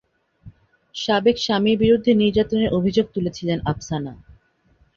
[0.95, 4.13] সাবেক স্বামীর বিরুদ্ধে নির্যাতনের অভিযোগ তুলেছিলেন আপসানা।